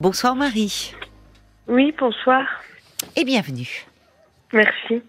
[0.00, 0.94] Bonsoir Marie.
[1.68, 2.42] Oui, bonsoir.
[3.16, 3.84] Et bienvenue.
[4.50, 5.02] Merci.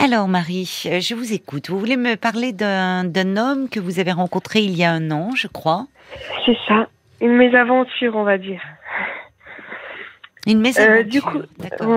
[0.00, 1.68] Alors Marie, je vous écoute.
[1.68, 5.30] Vous voulez me parler d'un homme que vous avez rencontré il y a un an,
[5.34, 5.88] je crois?
[6.46, 6.88] C'est ça.
[7.20, 8.62] Une mésaventure, on va dire.
[10.46, 11.00] Une mésaventure.
[11.00, 11.38] Euh, du coup,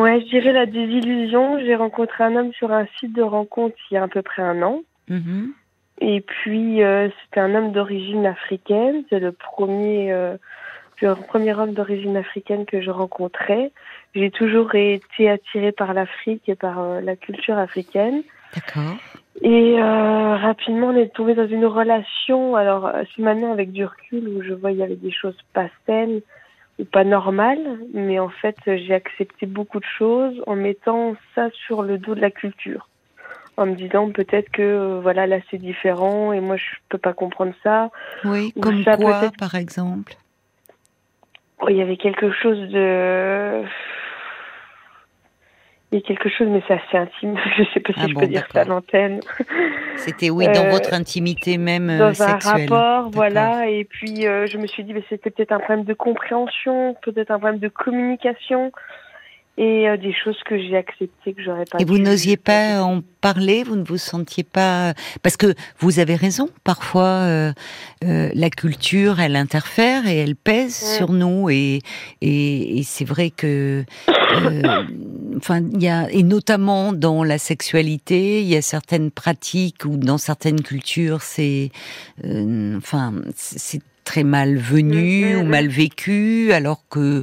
[0.01, 1.59] ouais, je dirais la désillusion.
[1.59, 4.41] J'ai rencontré un homme sur un site de rencontre il y a à peu près
[4.41, 4.81] un an.
[5.07, 5.53] Mhm.
[6.01, 9.03] Et puis, euh, c'était un homme d'origine africaine.
[9.09, 10.35] C'est le premier, euh,
[11.01, 13.71] le premier homme d'origine africaine que je rencontrais.
[14.15, 18.23] J'ai toujours été attirée par l'Afrique et par euh, la culture africaine.
[18.53, 18.97] D'accord.
[19.41, 22.55] Et euh, rapidement, on est tombé dans une relation.
[22.55, 25.37] Alors, euh, c'est maintenant avec du recul où je vois il y avait des choses
[25.53, 26.21] pas saines
[26.79, 31.83] ou pas normales, mais en fait, j'ai accepté beaucoup de choses en mettant ça sur
[31.83, 32.89] le dos de la culture,
[33.57, 37.13] en me disant peut-être que euh, voilà là c'est différent et moi je peux pas
[37.13, 37.91] comprendre ça.
[38.23, 40.15] Oui, Ou comme ça, quoi, par exemple
[41.65, 43.63] Oh, il y avait quelque chose de
[45.91, 47.37] il y a quelque chose, mais c'est assez intime.
[47.57, 49.19] Je sais pas si Ah je bon, peux dire ça à l'antenne.
[49.95, 52.67] C'était, oui, dans Euh, votre intimité même euh, dans un sexuelle.
[52.73, 53.69] rapport, voilà.
[53.69, 57.29] Et puis euh, je me suis dit, mais c'était peut-être un problème de compréhension, peut-être
[57.29, 58.71] un problème de communication,
[59.57, 61.77] et euh, des choses que j'ai acceptées que j'aurais pas.
[61.79, 66.15] Et vous n'osiez pas en parler, vous ne vous sentiez pas parce que vous avez
[66.15, 66.49] raison.
[66.63, 67.53] Parfois, euh,
[68.03, 70.97] euh, la culture, elle interfère et elle pèse Ouais.
[70.97, 71.49] sur nous.
[71.51, 71.81] Et
[72.21, 74.83] et, et c'est vrai que, euh,
[75.37, 79.97] enfin, il y a et notamment dans la sexualité, il y a certaines pratiques ou
[79.97, 81.69] dans certaines cultures, c'est,
[82.25, 85.49] enfin, c'est très mal venu Mhm, ou mhm.
[85.49, 87.21] mal vécu, alors que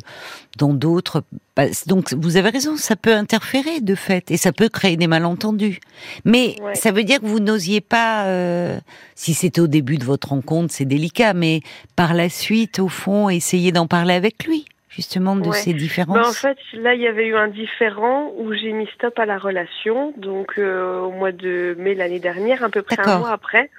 [0.58, 1.22] dans d'autres,
[1.56, 5.06] bah, donc vous avez raison, ça peut interférer de fait et ça peut créer des
[5.06, 5.78] malentendus.
[6.24, 6.74] Mais Ouais.
[6.74, 8.78] ça veut dire que vous n'osiez pas, euh,
[9.14, 11.60] si c'était au début de votre rencontre, c'est délicat, mais
[11.96, 15.56] par la suite, au fond, essayer d'en parler avec lui, justement, de Ouais.
[15.56, 16.36] ces Ben, en différences.
[16.38, 20.12] fait, là, il y avait eu un différent où j'ai mis stop à la relation,
[20.18, 23.70] donc euh, au mois de mai l'année dernière, à peu près un mois après,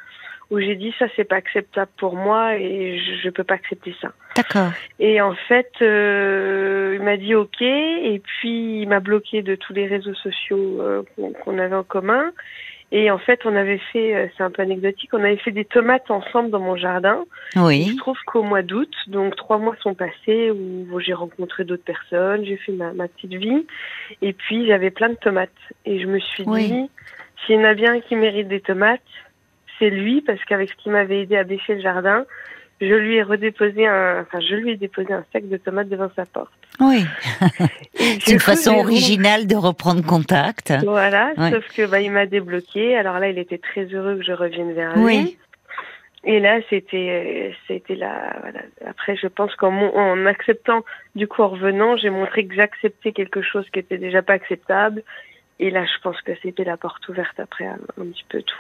[0.51, 3.95] où j'ai dit ça, c'est pas acceptable pour moi et je, je peux pas accepter
[4.01, 4.11] ça.
[4.35, 4.71] D'accord.
[4.99, 9.73] Et en fait, euh, il m'a dit OK, et puis il m'a bloqué de tous
[9.73, 11.03] les réseaux sociaux euh,
[11.43, 12.31] qu'on avait en commun.
[12.93, 15.63] Et en fait, on avait fait, euh, c'est un peu anecdotique, on avait fait des
[15.63, 17.23] tomates ensemble dans mon jardin.
[17.55, 17.85] Il Oui.
[17.93, 22.43] se trouve qu'au mois d'août, donc trois mois sont passés où j'ai rencontré d'autres personnes,
[22.43, 23.65] j'ai fait ma, ma petite vie,
[24.21, 25.49] et puis j'avais plein de tomates.
[25.85, 26.67] Et je me suis Oui.
[26.69, 26.89] dit,
[27.45, 28.99] s'il y en a bien qui mérite des tomates,
[29.81, 32.23] c'est lui, parce qu'avec ce qui m'avait aidé à bêcher le jardin,
[32.79, 36.09] je lui ai redéposé un, enfin, je lui ai déposé un sac de tomates devant
[36.15, 36.51] sa porte.
[36.79, 37.03] Oui.
[37.95, 40.73] C'est une façon originale de reprendre contact.
[40.83, 41.51] Voilà, Ouais.
[41.51, 42.95] sauf que bah, il m'a débloqué.
[42.95, 45.03] Alors là, il était très heureux que je revienne vers lui.
[45.03, 45.37] Oui.
[46.23, 48.35] Et là, c'était, c'était là.
[48.41, 48.59] Voilà.
[48.87, 50.83] Après, je pense qu'en en acceptant,
[51.15, 55.03] du coup, en revenant, j'ai montré que j'acceptais quelque chose qui était déjà pas acceptable.
[55.59, 58.55] Et là, je pense que c'était la porte ouverte après un, un petit peu tout.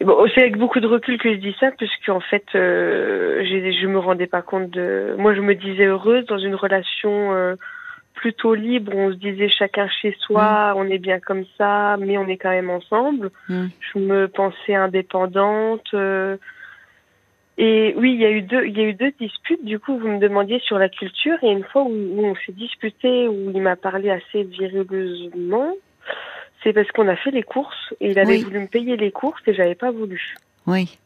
[0.00, 3.98] Bon, c'est avec beaucoup de recul que je dis ça, puisqu'en fait, euh, je me
[3.98, 5.14] rendais pas compte de.
[5.18, 7.54] Moi, je me disais heureuse dans une relation euh,
[8.14, 8.92] plutôt libre.
[8.94, 12.50] On se disait chacun chez soi, on est bien comme ça, mais on est quand
[12.50, 13.30] même ensemble.
[13.48, 13.66] Mm.
[13.80, 15.88] Je me pensais indépendante.
[15.94, 16.36] euh,
[17.58, 19.64] et oui, il y a eu deux, il y a eu deux disputes.
[19.64, 21.38] Du coup, vous me demandiez sur la culture.
[21.42, 25.72] Et une fois où, où on s'est disputé, où il m'a parlé assez virileusement,
[26.66, 28.42] c'est parce qu'on a fait les courses et il avait Oui.
[28.42, 30.34] voulu me payer les courses et j'avais pas voulu.
[30.66, 30.98] Oui.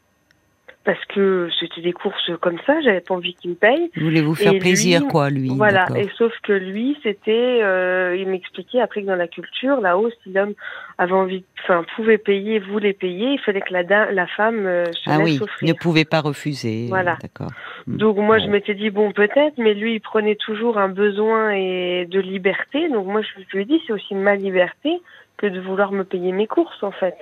[0.83, 3.91] Parce que c'était des courses comme ça, j'avais pas envie qu'il me paye.
[3.95, 5.49] Voulez-vous faire Et plaisir, lui, quoi, lui.
[5.55, 10.09] Voilà, et sauf que lui, c'était, euh, il m'expliquait après que dans la culture, là-haut,
[10.23, 10.55] si l'homme
[10.97, 15.07] avait envie, enfin, pouvait payer, voulait payer, il fallait que la, la femme euh, se
[15.07, 15.67] Ah laisse oui, offrir.
[15.69, 16.87] ne pouvez pas refuser.
[16.89, 17.15] Voilà.
[17.21, 17.51] D'accord.
[17.85, 17.97] Mm.
[17.97, 18.51] Donc moi, je Bon.
[18.53, 22.89] m'étais dit bon, peut-être, mais lui, il prenait toujours un besoin et de liberté.
[22.89, 24.99] Donc moi, je je lui ai dit, c'est aussi ma liberté
[25.37, 27.17] que de vouloir me payer mes courses, en fait.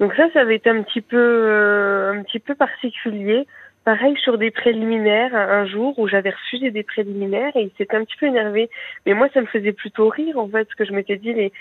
[0.00, 3.46] Donc ça, ça avait été un petit peu, euh, un petit peu particulier.
[3.84, 8.04] Pareil sur des préliminaires, un, jour où j'avais refusé des préliminaires et il s'était un
[8.04, 8.68] petit peu énervé.
[9.06, 11.52] Mais moi, ça me faisait plutôt rire, en fait, parce que je m'étais dit, les,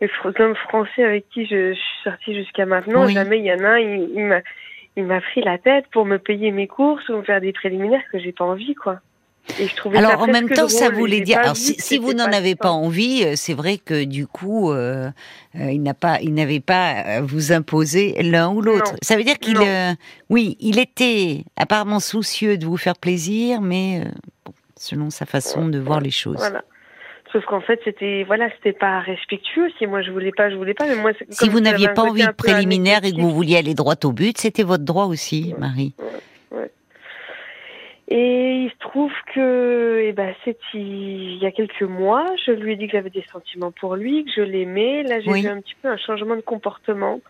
[0.00, 3.14] les hommes français avec qui je, je suis sortie jusqu'à maintenant, Oui.
[3.14, 4.40] jamais il y en a un, il, il m'a,
[4.96, 8.02] il m'a pris la tête pour me payer mes courses ou me faire des préliminaires
[8.12, 9.00] que j'ai pas envie, quoi.
[9.58, 11.38] Et je Alors en même temps, ça drôle, voulait dire.
[11.38, 15.10] Alors si, vous n'en avez pas envie, euh, c'est vrai que du coup, euh,
[15.56, 18.94] euh, il n'a pas, il n'avait pas à vous imposer l'un ou l'autre.
[19.02, 19.92] Ça veut dire qu'il, euh,
[20.28, 24.04] oui, il était apparemment soucieux de vous faire plaisir, mais
[24.44, 26.36] bon, selon sa façon de voir les choses.
[26.36, 26.62] Voilà.
[27.32, 29.68] Sauf qu'en fait, c'était voilà, c'était pas respectueux.
[29.78, 30.86] Si moi je voulais pas, je voulais pas.
[30.86, 33.94] Mais moi, Si vous n'aviez pas envie de préliminaire et que vous vouliez aller droit
[34.04, 35.94] au but, c'était votre droit aussi, Marie.
[38.12, 42.72] Et il se trouve que, eh ben, c'est il y a quelques mois, je lui
[42.72, 45.04] ai dit que j'avais des sentiments pour lui, que je l'aimais.
[45.04, 45.42] Là, j'ai Oui.
[45.42, 47.20] vu un petit peu un changement de comportement.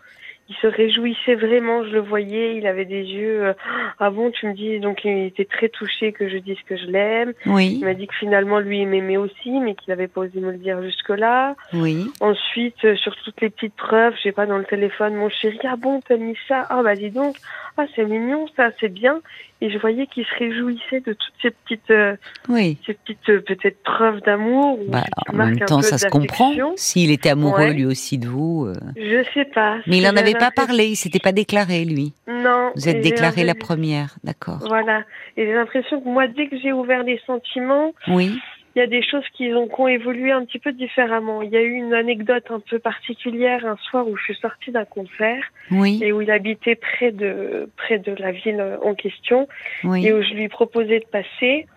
[0.49, 3.45] Il se réjouissait vraiment, je le voyais, il avait des yeux.
[3.45, 3.53] euh,
[3.99, 6.87] ah bon, tu me dis, donc il était très touché que je dise que je
[6.87, 7.31] l'aime.
[7.45, 10.39] Oui, Il m'a dit que finalement lui il m'aimait aussi, mais qu'il n'avait pas osé
[10.41, 11.55] me le dire jusque-là.
[11.73, 12.11] oui.
[12.19, 15.59] Ensuite, euh, sur toutes les petites preuves, je sais pas, dans le téléphone, mon chéri,
[15.63, 16.65] ah bon, t'as mis ça?
[16.69, 17.37] Ah bah dis donc,
[17.77, 19.21] ah c'est mignon, ça, c'est bien.
[19.63, 22.15] Et je voyais qu'il se réjouissait de toutes ces petites, euh,
[22.49, 22.79] Oui.
[22.85, 24.79] ces petites euh, peut-être preuves d'amour.
[24.79, 26.51] ou Bah, en même temps, ça se comprend.
[26.75, 27.73] S'il était amoureux Ouais.
[27.73, 28.65] lui aussi de vous.
[28.65, 28.73] euh.
[28.97, 29.77] Je sais pas.
[29.85, 32.13] Mais il n'en avait pas parlé, il s'était pas déclaré, lui.
[32.27, 32.71] Non.
[32.75, 34.59] Vous êtes et j'ai déclaré la première, d'accord.
[34.67, 35.03] Voilà.
[35.37, 38.39] Et j'ai l'impression que moi, dès que j'ai ouvert les sentiments, Oui,
[38.75, 41.41] il y a des choses qui ont, qui ont évolué un petit peu différemment.
[41.41, 44.71] Il y a eu une anecdote un peu particulière un soir où je suis sortie
[44.71, 49.47] d'un concert oui, et où il habitait près de près de la ville en question
[49.83, 50.05] oui.
[50.07, 51.67] et où je lui proposais de passer.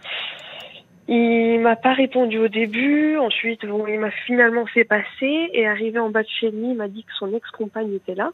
[1.07, 3.19] Il m'a pas répondu au début.
[3.19, 6.75] Ensuite, bon, il m'a finalement fait passer et arrivé en bas de chez lui, il
[6.77, 8.31] m'a dit que son ex-compagne était là,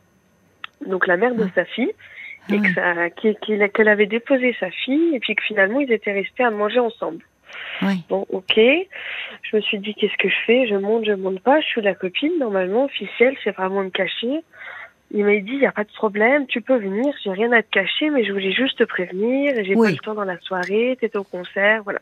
[0.87, 1.93] donc la mère de sa fille,
[2.49, 3.37] Ah et que ça, qu'il-
[3.71, 7.25] qu'elle avait déposé sa fille et puis que finalement ils étaient restés à manger ensemble.
[7.83, 8.05] Oui.
[8.09, 8.57] Bon, ok.
[8.57, 10.67] Je me suis dit, qu'est-ce que je fais?
[10.67, 11.61] Je monte, je monte pas.
[11.61, 14.43] Je suis la copine, normalement, officielle, c'est vraiment me cacher.
[15.13, 17.63] Il m'a dit, il n'y a pas de problème, tu peux venir, j'ai rien à
[17.63, 19.89] te cacher, mais je voulais juste te prévenir, j'ai Oui.
[19.89, 21.99] pas le temps dans la soirée, t'étais au concert, voilà.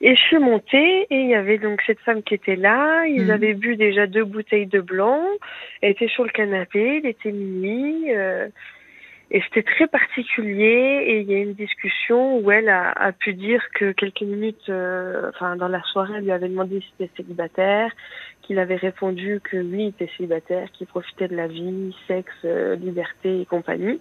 [0.00, 3.24] Et je suis montée, et il y avait donc cette femme qui était là, ils
[3.24, 3.30] Mhm.
[3.30, 5.20] avaient bu déjà deux bouteilles de blanc,
[5.80, 8.46] elle était sur le canapé, il était minuit, euh,
[9.30, 13.60] et c'était très particulier et il y a une discussion où elle a, pu dire
[13.74, 17.90] que quelques minutes, euh, enfin dans la soirée, elle lui avait demandé s'il était célibataire,
[18.42, 23.40] qu'il avait répondu que lui était célibataire, qu'il profitait de la vie, sexe, euh, liberté
[23.40, 24.00] et compagnie.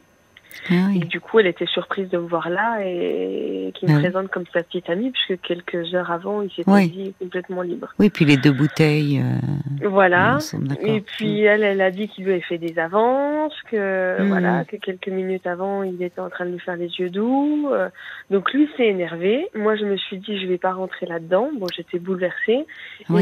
[0.69, 3.98] Ah Et du coup, elle était surprise de me voir là et qu'il me Ah
[3.98, 4.04] oui.
[4.04, 6.90] présente comme sa petite amie, puisque quelques heures avant, il s'était Oui.
[6.90, 7.94] dit complètement libre.
[8.00, 9.19] Oui, puis les deux bouteilles.
[9.22, 10.38] euh, Voilà.
[10.81, 14.28] Et puis elle, elle a dit qu'il lui avait fait des avances, que Mhm.
[14.28, 17.69] voilà, que quelques minutes avant, il était en train de lui faire les yeux doux.
[17.72, 17.90] euh,
[18.30, 19.48] donc lui s'est énervé.
[19.56, 21.50] Moi, je me suis dit, je vais pas rentrer là-dedans.
[21.57, 22.66] Bon, j'étais bouleversée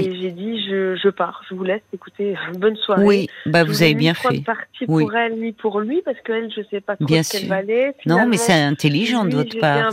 [0.05, 1.81] et j'ai dit, je, je pars, je vous laisse.
[1.93, 3.03] Écoutez, bonne soirée.
[3.05, 4.41] Oui, bah Je vous avez ni bien fait.
[4.87, 5.03] Oui.
[5.03, 7.49] pour elle ni pour lui parce qu'elle, je sais pas trop Bien ce qu'elle sûr.
[7.49, 7.95] valait.
[8.05, 9.91] Non, mais c'est intelligent de votre part.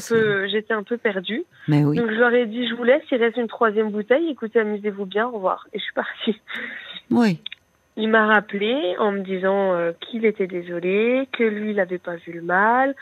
[0.50, 1.44] J'étais un peu perdue.
[1.68, 1.96] Mais oui.
[1.96, 3.02] Donc je leur ai dit, je vous laisse.
[3.10, 4.28] Il reste une troisième bouteille.
[4.30, 5.26] Écoutez, amusez-vous bien.
[5.28, 5.66] Au revoir.
[5.72, 6.40] Et je suis partie.
[7.10, 7.40] Oui.
[7.96, 12.14] Il m'a rappelé en me disant euh, qu'il était désolé, que lui, il n'avait pas
[12.16, 12.94] vu le mal,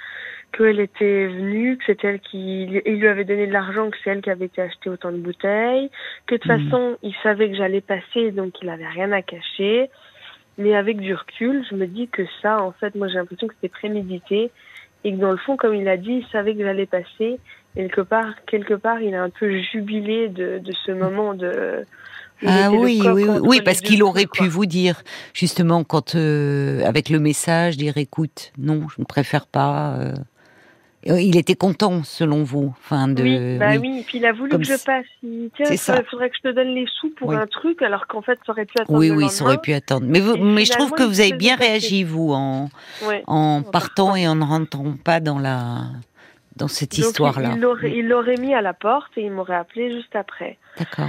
[0.57, 2.63] qu'elle était venue, que c'est elle qui...
[2.87, 5.19] Il lui avait donné de l'argent, que c'est elle qui avait été acheter autant de
[5.19, 5.91] bouteilles,
[6.27, 6.71] que de toute Mhm.
[6.71, 9.91] façon, il savait que j'allais passer, donc il avait rien à cacher.
[10.59, 13.55] Mais avec du recul, je me dis que ça, en fait, moi j'ai l'impression que
[13.55, 14.51] c'était prémédité
[15.05, 17.39] et que dans le fond, comme il a dit, il savait que j'allais passer.
[17.77, 21.85] Et quelque part, quelque part, il a un peu jubilé de, de ce moment de...
[22.47, 24.45] Ah oui, oui, oui, parce qu'il aurait quoi.
[24.45, 25.03] pu vous dire,
[25.35, 29.97] justement, quand euh, avec le message, dire écoute, non, je ne préfère pas.
[29.99, 30.15] euh.
[31.05, 33.23] Et Il était content, selon vous, enfin de.
[33.23, 33.79] Oui, bah oui.
[33.79, 34.05] oui.
[34.07, 35.05] Puis il a voulu Comme que je passe.
[35.23, 37.37] Il, tiens, il faudrait, faudrait que je te donne les sous pour Oui.
[37.37, 40.07] un truc, alors qu'en fait, ça aurait pu attendre Oui, oui, ça aurait pu attendre.
[40.09, 42.69] Mais, vous, Et mais je trouve que vous avez bien réagi, vous, en,
[43.07, 43.23] Ouais.
[43.29, 45.83] en En partant et en ne rentrant pas dans la
[46.57, 47.53] dans cette histoire-là.
[47.85, 50.59] Il l'aurait mis à la porte et il m'aurait appelé juste après.
[50.77, 51.09] D'accord.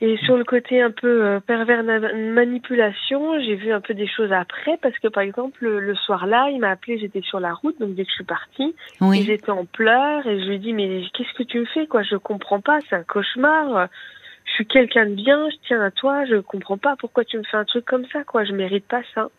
[0.00, 4.30] Et sur le côté un peu euh, pervers manipulation, j'ai vu un peu des choses
[4.30, 7.94] après parce que par exemple le, soir-là, il m'a appelé, j'étais sur la route, donc
[7.94, 9.24] dès que je suis partie, Oui.
[9.24, 12.02] j'étais en pleurs et je lui ai dit mais qu'est-ce que tu me fais quoi?
[12.02, 13.88] Je comprends pas, c'est un cauchemar.
[14.44, 17.42] Je suis quelqu'un de bien, je tiens à toi, je comprends pas pourquoi tu me
[17.42, 19.30] fais un truc comme ça quoi, je mérite pas ça.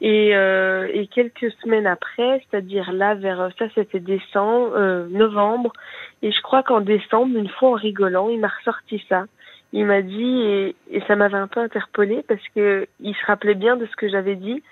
[0.00, 5.72] Et, euh, et quelques semaines après, c'est-à-dire là vers ça c'était décembre, euh, novembre,
[6.22, 9.26] et je crois qu'en décembre, une fois en rigolant, il m'a ressorti ça.
[9.72, 13.76] Il m'a dit et, ça m'avait un peu interpellée parce que il se rappelait bien
[13.76, 14.62] de ce que j'avais dit,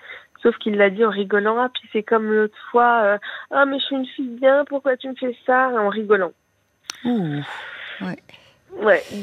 [0.41, 1.57] sauf qu'il l'a dit en rigolant.
[1.59, 3.17] Ah puis c'est comme l'autre fois, euh,
[3.51, 5.69] ah mais je suis une fille bien, pourquoi tu me fais ça?
[5.69, 6.31] En rigolant.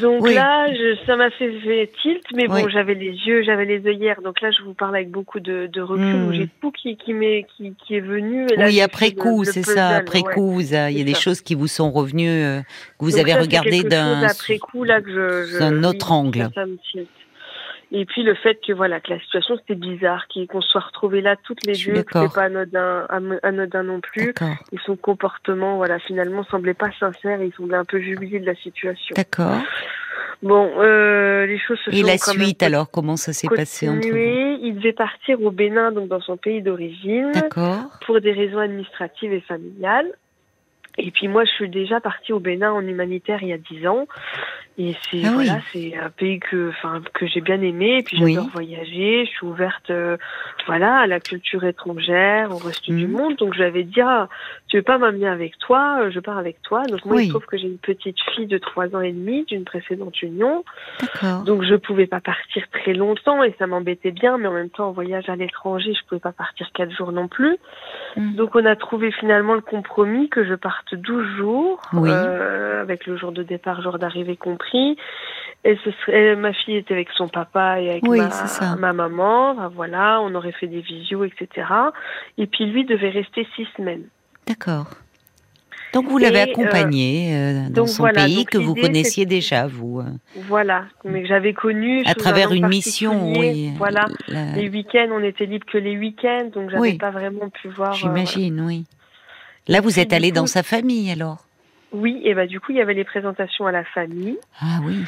[0.01, 0.35] Donc Oui.
[0.35, 2.63] là, je, ça m'a fait, fait tilt, mais bon, Oui.
[2.73, 5.81] j'avais les yeux, j'avais les œillères, donc là, je vous parle avec beaucoup de, de
[5.81, 8.47] recul, où j'ai tout qui, qui, m'est, qui, qui est venu.
[8.51, 9.89] Et là, Oui, après coup, c'est ça.
[9.91, 10.35] Après ouais.
[10.35, 11.21] coup, il y a des ça.
[11.21, 12.61] choses qui vous sont revenues, euh,
[12.99, 16.49] que vous Donc avez ça, c'est regardé quelque d'un autre angle.
[16.55, 17.09] ça me tilt.
[17.95, 21.21] Et puis le fait que voilà que la situation c'était bizarre, qu'on se soit retrouvés
[21.21, 23.07] là toutes les deux, que c'était pas anodin,
[23.43, 24.33] anodin non plus.
[24.73, 27.43] Et son comportement, voilà, finalement semblait pas sincère.
[27.43, 29.15] Il semblait un peu jubilé de la situation.
[29.15, 29.61] D'accord.
[30.43, 33.49] Bon, euh, les choses se Et sont la quand même suite, alors, comment ça s'est
[33.49, 34.17] passé entre vous.
[34.17, 38.01] Il devait partir au Bénin, donc dans son pays d'origine, D'accord.
[38.05, 40.11] pour des raisons administratives et familiales.
[40.99, 43.87] Et puis moi, je suis déjà partie au Bénin en humanitaire il y a dix
[43.87, 44.07] ans.
[44.79, 45.45] Et c'est Ah oui.
[45.47, 47.99] voilà, c'est un pays que, enfin, que j'ai bien aimé.
[47.99, 48.51] Et puis j'adore Oui.
[48.53, 49.25] voyager.
[49.27, 50.17] Je suis ouverte, euh,
[50.67, 53.13] voilà, à la culture étrangère, au reste du Mhm.
[53.13, 53.37] monde.
[53.37, 54.29] Donc je lui avais dit, ah,
[54.69, 56.87] tu veux pas m'amener avec toi Euh, Je pars avec toi.
[56.89, 57.25] Donc moi, Oui.
[57.25, 60.21] il se trouve que j'ai une petite fille de trois ans et demi d'une précédente
[60.23, 60.65] union.
[61.45, 64.39] Donc je pouvais pas partir très longtemps et ça m'embêtait bien.
[64.39, 67.29] Mais en même temps, en voyage à l'étranger, je pouvais pas partir quatre jours non
[67.29, 67.57] plus.
[68.17, 68.35] Mhm.
[68.37, 72.09] Donc on a trouvé finalement le compromis que je parte 12 jours, Oui.
[72.13, 74.97] euh, avec le jour de départ, jour d'arrivée compris.
[75.65, 78.19] Et ce serait, ma fille était avec son papa et avec Oui,
[78.79, 79.55] ma, maman.
[79.55, 81.67] Ben voilà, on aurait fait des visios, etc.
[82.39, 84.05] Et puis lui devait rester six semaines.
[84.47, 84.87] D'accord.
[85.95, 89.27] Donc vous l'avez Et, accompagné euh, dans donc son voilà, pays donc que vous connaissiez
[89.27, 90.05] déjà, vous, euh,
[90.49, 93.73] Voilà, mais que j'avais connu à un travers une mission, oui.
[93.77, 96.99] Voilà, La- les week-ends, on était libre que les week-ends, donc j'avais Oui.
[96.99, 97.91] pas vraiment pu voir.
[97.91, 98.85] euh, J'imagine, oui.
[99.69, 101.47] Là, vous êtes allé dans sa famille, alors?
[101.93, 104.39] Oui, et bah du coup il y avait les présentations à la famille.
[104.61, 105.05] Ah oui.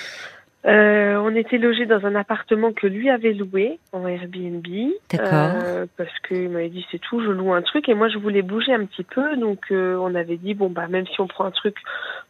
[0.67, 4.67] Euh, on était logé dans un appartement que lui avait loué en Airbnb.
[5.11, 5.29] D'accord.
[5.63, 8.43] Euh, parce qu'il m'avait dit c'est tout, je loue un truc et moi je voulais
[8.43, 11.45] bouger un petit peu, donc euh, on avait dit bon bah même si on prend
[11.45, 11.77] un truc,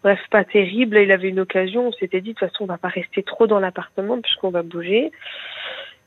[0.02, 2.66] bref pas terrible, là, il avait une occasion, on s'était dit de toute façon on
[2.66, 5.12] va pas rester trop dans l'appartement puisqu'on va bouger.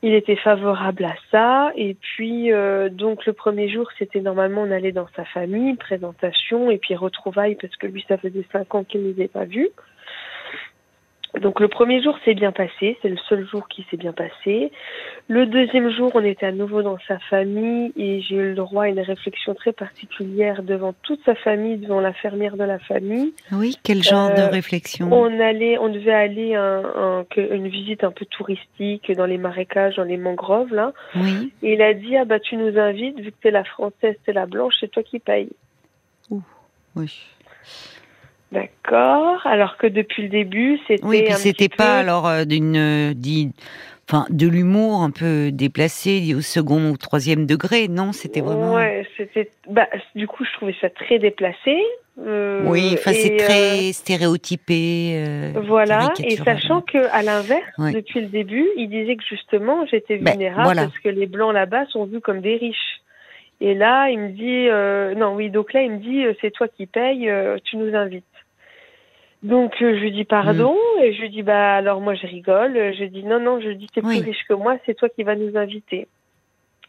[0.02, 4.70] Il était favorable à ça et puis euh, donc le premier jour c'était normalement on
[4.70, 8.84] allait dans sa famille, présentation et puis retrouvailles parce que lui ça faisait cinq ans
[8.84, 9.70] qu'il ne les avait pas vus.
[11.40, 14.72] Donc le premier jour s'est bien passé, c'est le seul jour qui s'est bien passé.
[15.28, 18.84] Le deuxième jour, on était à nouveau dans sa famille et j'ai eu le droit
[18.84, 23.34] à une réflexion très particulière devant toute sa famille, devant la fermière de la famille.
[23.52, 25.12] Oui, quel genre de Euh, réflexion?
[25.12, 29.96] On allait, on devait aller un- un- une visite un peu touristique dans les marécages,
[29.96, 30.94] dans les mangroves là.
[31.14, 31.52] Oui.
[31.62, 34.32] Et il a dit ah bah tu nous invites vu que t'es la française, t'es
[34.32, 35.50] la blanche, c'est toi qui paye.
[36.96, 37.20] Oui.
[38.52, 39.46] D'accord.
[39.46, 42.76] Alors que depuis le début, c'était Oui, puis un c'était pas peu- alors euh, d'une
[42.76, 43.12] euh,
[44.08, 48.74] enfin de l'humour un peu déplacé dit au second ou troisième degré, non, c'était vraiment
[48.74, 49.50] Ouais, c'était.
[49.68, 51.76] Bah, du coup, je trouvais ça très déplacé.
[52.26, 55.52] euh, Oui, enfin c'est et, très stéréotypé.
[55.66, 56.10] voilà.
[56.24, 57.92] Et sachant que, à l'inverse, Ouais.
[57.92, 60.82] depuis le début, il disait que justement, j'étais Ben, vulnérable voilà.
[60.84, 63.00] parce que les blancs là-bas sont vus comme des riches.
[63.60, 66.52] Et là, il me dit, euh, non, oui, donc là, il me dit, euh, c'est
[66.52, 68.24] toi qui payes, euh, tu nous invites.
[69.42, 71.02] Donc euh, je lui dis pardon Mm.
[71.04, 73.86] et je lui dis bah alors moi je rigole, je dis non non je dis
[73.86, 74.18] t'es Oui.
[74.20, 76.08] plus riche que moi c'est toi qui vas nous inviter.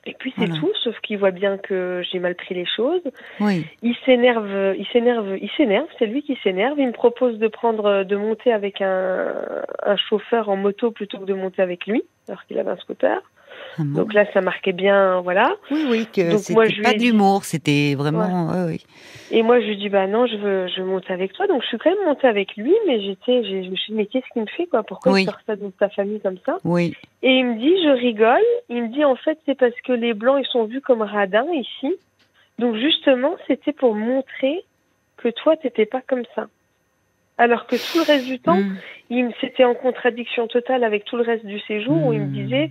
[0.06, 0.60] Et puis c'est Voilà.
[0.62, 3.02] tout sauf qu'il voit bien que j'ai mal pris les choses.
[3.40, 3.66] Oui.
[3.84, 6.80] Il s'énerve, il s'énerve, il s'énerve, c'est lui qui s'énerve.
[6.80, 9.34] Il me propose de prendre, de monter avec un,
[9.84, 13.22] un chauffeur en moto plutôt que de monter avec lui, alors qu'il avait un scooter.
[13.78, 14.02] Ah bon.
[14.02, 15.56] Donc là, ça marquait bien, voilà.
[15.72, 18.48] oui, oui, que c'était pas de l'humour, c'était vraiment.
[18.50, 18.86] ouais, oui.
[19.32, 21.46] Et moi, je lui dis, bah non, je veux, je veux monter avec toi.
[21.48, 24.06] Donc je suis quand même montée avec lui, mais j'étais, je me suis dit, mais
[24.08, 25.22] qu'est-ce qu'il me fait, quoi Pourquoi Oui.
[25.22, 26.58] il sort ça de ta famille comme ça?
[26.64, 26.96] Oui.
[27.22, 28.42] Et il me dit, je rigole.
[28.70, 31.46] Il me dit, en fait, c'est parce que les blancs, ils sont vus comme radins
[31.54, 31.94] ici.
[32.58, 34.64] Donc justement, c'était pour montrer
[35.18, 36.48] que toi, t'étais pas comme ça.
[37.38, 38.76] Alors que tout le reste du temps, Mm.
[39.12, 42.32] il c'était en contradiction totale avec tout le reste du séjour où il me Hmm.
[42.34, 42.70] disait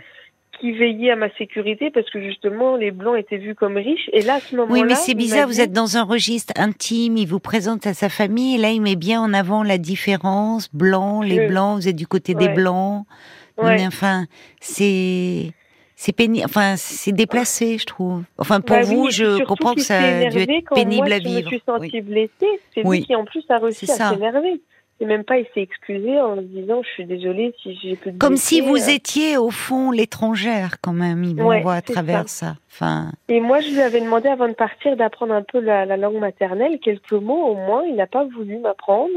[0.60, 4.22] qu'il veillait à ma sécurité parce que justement les blancs étaient vus comme riches et
[4.22, 7.16] là à ce moment-là Oui, mais c'est bizarre, vous dit- êtes dans un registre intime,
[7.16, 10.68] il vous présente à sa famille, et là il met bien en avant la différence,
[10.74, 12.54] blanc, les Je- blancs, vous êtes du côté des Ouais.
[12.54, 13.04] blancs.
[13.58, 13.76] Non, Ouais.
[13.76, 14.26] mais enfin,
[14.60, 15.52] c'est
[16.00, 18.22] c'est pénible, enfin c'est déplacé, je trouve.
[18.38, 21.18] Enfin pour Bah vous, oui, je comprends que ça a dû être pénible moi, à
[21.18, 21.42] je vivre.
[21.50, 21.62] me suis Oui.
[21.66, 22.60] sentie blessée.
[22.74, 22.98] C'est Oui.
[22.98, 24.60] lui qui en plus a réussi à s'énerver.
[25.00, 28.12] Et même pas il s'est excusé en me disant je suis désolée si j'ai pu
[28.18, 28.92] Comme si vous euh.
[28.94, 31.22] étiez au fond l'étrangère quand même.
[31.22, 32.56] Il Ouais, voit à travers ça.
[32.68, 35.96] Enfin, Et moi, je lui avais demandé avant de partir d'apprendre un peu la, la
[35.96, 37.84] langue maternelle, quelques mots au moins.
[37.84, 39.12] Il n'a pas voulu m'apprendre.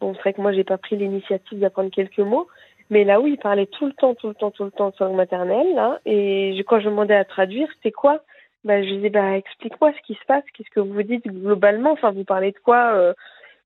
[0.00, 2.46] Bon, c'est vrai que moi, j'ai pas pris l'initiative d'apprendre quelques mots.
[2.90, 5.06] Mais là où il parlait tout le temps, tout le temps, tout le temps sa
[5.06, 8.20] langue maternelle, là, et je- quand je demandais à traduire, c'était quoi?
[8.64, 11.92] Bah, Je lui disais, bah, explique-moi ce qui se passe, qu'est-ce que vous dites globalement,
[11.92, 13.14] enfin, vous parlez de quoi, euh,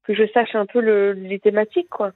[0.06, 2.12] que je sache un peu le, les thématiques, quoi.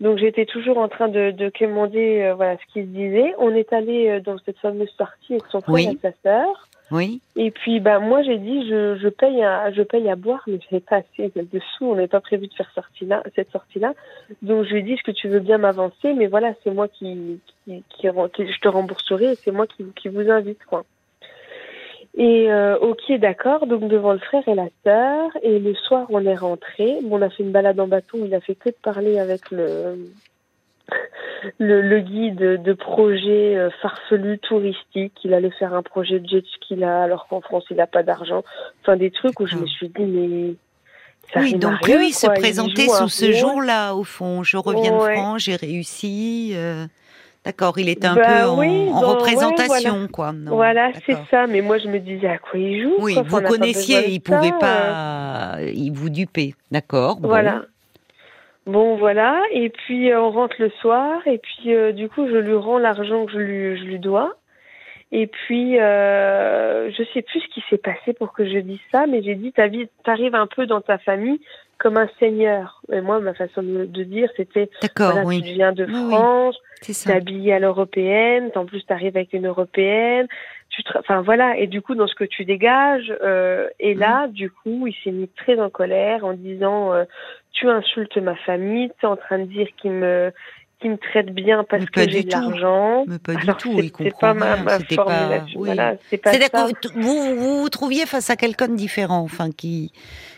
[0.00, 3.32] Donc j'étais toujours en train de, de commander euh, voilà ce qu'il se disait.
[3.38, 5.88] On est allé euh, dans cette fameuse partie avec son frère Oui.
[5.92, 6.68] et sa sœur.
[6.90, 7.20] oui.
[7.36, 10.58] Et puis bah moi j'ai dit je, je paye à, je paye à boire mais
[10.68, 13.78] j'avais pas assez de sous, on n'avait pas prévu de faire sortie là, cette sortie
[13.78, 13.94] là.
[14.42, 16.12] Donc je lui ai dit est-ce que tu veux bien m'avancer?
[16.12, 20.08] Mais voilà, c'est moi qui qui, qui- je te rembourserai et c'est moi qui qui
[20.08, 20.84] vous invite quoi.
[22.16, 26.24] Et euh, ok d'accord, donc devant le frère et la sœur et le soir on
[26.24, 26.98] est rentré.
[27.02, 29.50] Bon, on a fait une balade en où il a fait que de parler avec
[29.50, 29.98] le
[31.58, 35.14] le, le guide de projet euh, farfelu touristique.
[35.24, 38.04] Il allait faire un projet de jet ski là, alors qu'en France il n'a pas
[38.04, 38.44] d'argent.
[38.82, 40.54] Enfin des trucs où je me suis dit mais
[41.36, 44.42] oui, donc lui se présentait sous ce jour-là, au fond.
[44.42, 46.52] Je reviens de France, j'ai réussi.
[46.54, 46.86] Euh,
[47.44, 50.34] d'accord, il était un bah peu en, représentation, quoi.
[50.46, 51.46] voilà, c'est ça.
[51.46, 52.94] Mais moi, je me disais à quoi il joue.
[53.00, 57.18] Oui, vous connaissiez, il pouvait pas, il vous duper, d'accord.
[57.20, 57.62] Voilà.
[58.66, 59.42] Bon, voilà.
[59.52, 61.20] Et puis, euh, on rentre le soir.
[61.26, 64.36] Et puis, euh, du coup, je lui rends l'argent que je lui, je lui dois.
[65.16, 69.06] Et puis, euh, je sais plus ce qui s'est passé pour que je dise ça,
[69.06, 69.52] mais j'ai dit,
[70.02, 71.40] t'arrives un peu dans ta famille
[71.78, 72.82] comme un seigneur.
[72.90, 75.40] Et moi, ma façon de, dire, c'était, voilà, oui.
[75.40, 80.26] tu viens de France, tu es habillée à l'européenne, en plus, t'arrives avec une européenne.
[80.70, 84.50] Tu enfin voilà, et du coup, dans ce que tu dégages, euh, et là, du
[84.50, 87.04] coup, il s'est mis très en colère en disant, euh,
[87.52, 90.32] tu insultes ma famille, tu es en train de dire qu'il me
[90.84, 93.04] qui me traite bien parce que j'ai de l'argent.
[93.08, 95.60] Mais pas du tout, il comprend pas ma, formulation.
[95.60, 96.68] Voilà, c'est pas ça.
[96.94, 99.92] vous, vous vous trouviez face à quelqu'un de différent, enfin qui,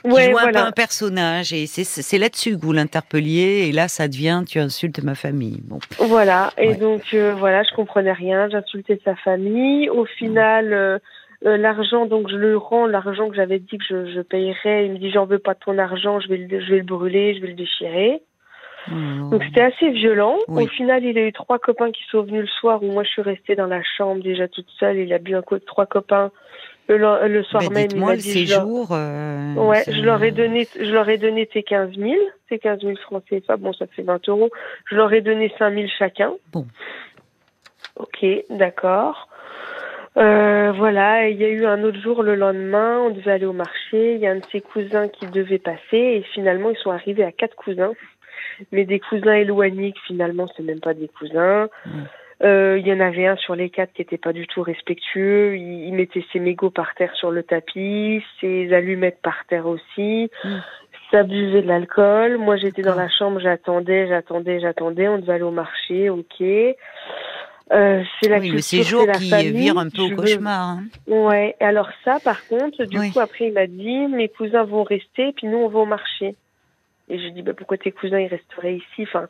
[0.04, 3.88] qui ouais, joue un peu un personnage et c'est là-dessus que vous l'interpelliez et là
[3.88, 5.60] ça devient tu insultes ma famille.
[5.64, 5.80] Bon.
[5.98, 9.90] Voilà et donc euh, voilà, je comprenais rien, j'insultais sa famille.
[9.90, 10.72] Au final.
[10.72, 10.98] Euh,
[11.44, 14.86] euh, l'argent, donc je le rends, l'argent que j'avais dit que je, je payerais.
[14.86, 17.34] Il me dit j'en veux pas ton argent, je vais, le, je vais le brûler,
[17.34, 18.22] je vais le déchirer.
[18.90, 19.30] Oh.
[19.30, 20.36] Donc c'était assez violent.
[20.48, 23.10] Au final, il a eu trois copains qui sont venus le soir où moi je
[23.10, 24.98] suis restée dans la chambre déjà toute seule.
[24.98, 26.30] Il a bu un coup de trois copains.
[26.88, 28.28] Le, le soir ben, même, il m'a dit.
[28.28, 32.14] Le séjour, euh, ouais, je leur ai donné, je leur ai donné tes 15 000,
[32.48, 33.56] tes 15 000 francs CFA.
[33.56, 34.50] Bon, ça fait 20 euros.
[34.88, 36.32] Je leur ai donné 5 000 chacun.
[36.52, 36.64] Bon.
[37.96, 39.28] Ok, d'accord.
[40.16, 43.52] Euh, voilà, il y a eu un autre jour le lendemain, on devait aller au
[43.52, 46.90] marché, il y a un de ses cousins qui devait passer et finalement ils sont
[46.90, 47.92] arrivés à quatre cousins
[48.72, 51.68] mais des cousins éloignés finalement c'est même pas des cousins.
[52.42, 55.56] Euh, il y en avait un sur les quatre qui était pas du tout respectueux.
[55.56, 60.30] Il, mettait ses mégots par terre sur le tapis, ses allumettes par terre aussi.
[61.10, 62.36] Ça buvait de l'alcool.
[62.36, 65.08] Moi, j'étais dans la chambre, j'attendais, j'attendais, j'attendais.
[65.08, 66.42] On devait aller au marché, ok.
[67.72, 70.78] Euh, c'est la oui, le séjour qui vire un peu au cauchemar.
[70.78, 70.84] Hein.
[71.06, 71.56] Ouais.
[71.58, 75.46] Alors ça, par contre, du coup, après, il m'a dit, mes cousins vont rester, puis
[75.46, 76.36] nous, on va au marché.
[77.08, 79.02] Et je dis, bah, pourquoi tes cousins, ils resteraient ici?
[79.02, 79.28] Enfin,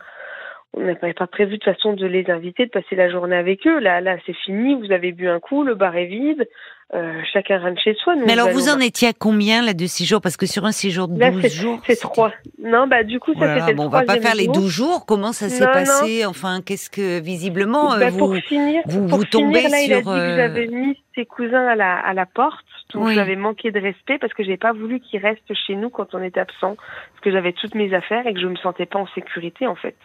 [0.76, 3.78] on n'avait pas prévu de façon de les inviter, de passer la journée avec eux.
[3.78, 4.74] Là, là, c'est fini.
[4.74, 6.46] Vous avez bu un coup, le bar est vide.
[6.94, 8.14] Euh, chacun rentre chez soi.
[8.14, 10.20] Mais alors, vous en étiez à combien là de six jours?
[10.20, 12.30] Parce que sur un séjour de 12 jours, c'est trois.
[12.62, 15.04] Non, bah du coup, ça c'était bon, On va pas faire les 12 jours.
[15.06, 16.24] Comment ça s'est passé?
[16.26, 19.78] Enfin, qu'est-ce que visiblement bah, vous, pour finir, vous, vous tombez là, sur.
[19.80, 22.64] Il a dit que euh, j'avais mis ses cousins à la à la porte.
[22.94, 26.14] Donc j'avais manqué de respect parce que j'ai pas voulu qu'ils restent chez nous quand
[26.14, 29.00] on était absent, parce que j'avais toutes mes affaires et que je me sentais pas
[29.00, 29.96] en sécurité en fait.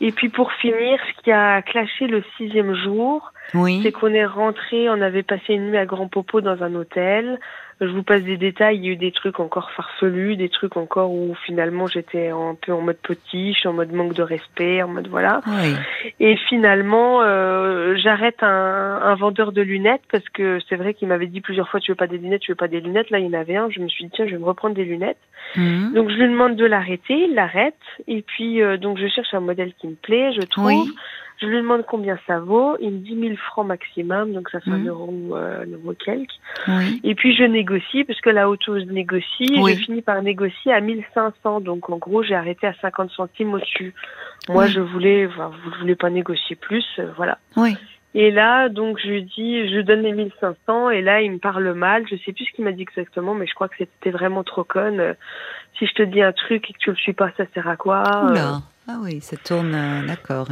[0.00, 4.88] Et puis pour finir, ce qui a clashé le sixième jour, c'est qu'on est rentré,
[4.88, 7.38] on avait passé une nuit à Grand Popo dans un hôtel.
[7.80, 10.76] Je vous passe des détails, il y a eu des trucs encore farfelus, des trucs
[10.76, 14.88] encore où finalement j'étais un peu en mode potiche, en mode manque de respect, en
[14.88, 15.40] mode voilà.
[16.20, 21.26] Et finalement, euh, j'arrête un, un, vendeur de lunettes parce que c'est vrai qu'il m'avait
[21.26, 23.10] dit plusieurs fois tu veux pas des lunettes, tu veux pas des lunettes.
[23.10, 24.74] Là, il y en avait un, je me suis dit tiens, je vais me reprendre
[24.74, 25.18] des lunettes.
[25.56, 25.92] Mhm.
[25.94, 27.74] Donc je lui demande de l'arrêter, il l'arrête
[28.06, 30.88] et puis euh, donc je cherche un modèle qui me plaît, je trouve.
[31.38, 32.76] Je lui demande combien ça vaut.
[32.80, 34.88] Il me dit 1000 francs maximum, donc ça fait un mmh.
[34.88, 36.32] euro, euh, euro quelques.
[37.02, 39.48] Et puis je négocie, parce que la auto je négocie.
[39.48, 41.60] Je finis par négocier à 1500.
[41.60, 43.94] Donc en gros, j'ai arrêté à 50 centimes au-dessus.
[44.48, 47.38] Moi, je voulais, enfin, vous ne voulez pas négocier plus, euh, voilà.
[47.56, 47.76] Oui.
[48.16, 51.72] Et là, donc, je lui dis, je donne les 1500, et là, il me parle
[51.72, 52.04] mal.
[52.08, 54.62] Je sais plus ce qu'il m'a dit exactement, mais je crois que c'était vraiment trop
[54.62, 55.00] conne.
[55.00, 55.14] Euh,
[55.78, 57.76] si je te dis un truc et que tu le suis pas, ça sert à
[57.76, 58.04] quoi
[58.86, 60.48] ah oui, ça tourne, euh, d'accord.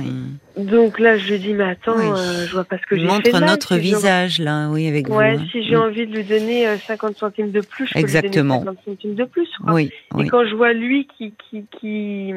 [0.57, 3.13] Donc là, je lui dis, mais attends, euh, je vois pas ce que j'ai fait.
[3.13, 5.17] Montre notre visage, là, oui, avec vous.
[5.17, 5.45] Ouais, hein.
[5.53, 5.81] si j'ai mm.
[5.81, 8.61] envie de lui donner 50 euh, centimes de plus, je Exactement.
[8.61, 9.49] peux lui donner 50 centimes de plus.
[9.63, 9.75] Quoi.
[9.75, 12.33] Oui, Et quand je vois lui qui, qui, qui,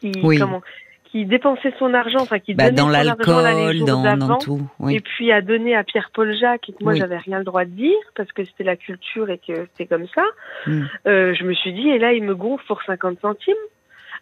[0.00, 0.62] qui comment,
[1.12, 4.96] qui dépensait son argent, enfin qui bah, donnait dans l'alcool, dans, dans, tout, oui.
[4.96, 7.70] et puis a donné à Pierre-Paul Jacques et que moi j'avais rien le droit de
[7.70, 10.24] dire parce que c'était la culture et que c'était comme ça.
[10.66, 10.82] Mm.
[11.06, 13.54] Euh, je me suis dit et là il me gonfle pour 50 centimes.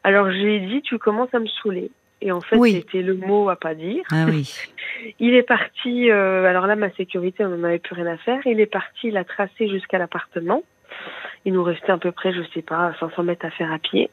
[0.05, 1.91] Alors je lui ai dit, tu commences à me saouler.
[2.21, 4.03] Et en fait, c'était le mot à pas dire.
[4.11, 4.55] Ah oui.
[5.19, 8.41] il est parti, euh, alors là, ma sécurité, on n'en avait plus rien à faire.
[8.47, 10.63] Il est parti, il a tracé jusqu'à l'appartement.
[11.45, 14.11] Il nous restait à peu près, je sais pas, 500 mètres à faire à pied.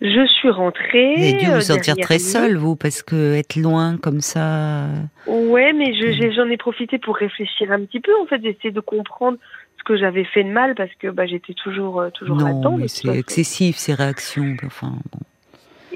[0.00, 1.14] Je suis rentrée.
[1.16, 4.86] Vous avez dû vous euh, sentir très seule, vous, parce que être loin comme ça.
[5.26, 5.94] Ouais, mais
[6.32, 8.12] j'en ai profité pour réfléchir un petit peu.
[8.22, 9.38] En fait, j'essaie de comprendre
[9.86, 13.08] que j'avais fait de mal parce que bah, j'étais toujours euh, toujours non, mais c'est
[13.16, 14.56] excessif ces réactions.
[14.66, 14.92] Enfin,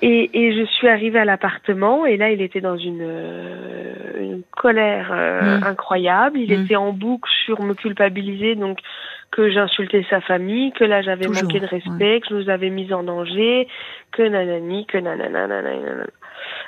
[0.00, 4.42] et, et, je suis arrivée à l'appartement et là il était dans une, euh, une
[4.56, 5.64] colère euh, mmh.
[5.64, 6.38] incroyable.
[6.38, 6.64] Il mmh.
[6.64, 8.78] était en boucle sur me culpabiliser donc
[9.30, 12.92] que j'insultais sa famille, que là j'avais manqué de respect, que je nous avais mis
[12.92, 13.68] en danger,
[14.12, 16.06] que nanani, que nanana, nanana.